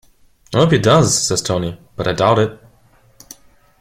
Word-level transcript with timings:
"I 0.51 0.57
hope 0.57 0.71
he 0.71 0.79
does," 0.79 1.27
says 1.27 1.43
Tony, 1.43 1.79
"but 1.95 2.07
I 2.07 2.13
doubt 2.13 2.39
it." 2.39 2.59